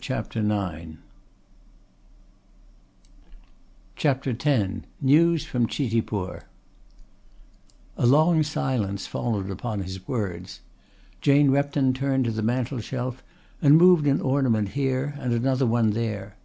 [0.00, 0.96] CHAPTER X
[5.02, 6.44] NEWS FROM CHITIPUR
[7.98, 10.60] A long silence followed upon his words.
[11.20, 13.22] Jane Repton turned to the mantelshelf
[13.60, 16.36] and moved an ornament here and another one there.